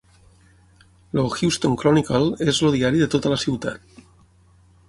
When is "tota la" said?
3.17-3.41